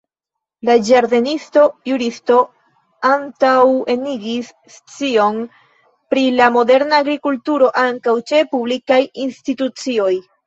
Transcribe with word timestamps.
La 0.67 0.75
ĝardenisto-juristo 0.85 2.37
antaŭenigis 3.09 4.49
scion 4.77 5.37
pri 6.15 6.25
la 6.39 6.47
moderna 6.57 7.01
agrikulturo 7.05 7.67
ankaŭ 7.83 8.15
ĉe 8.31 8.41
publikaj 8.55 9.01
institucioj. 9.27 10.13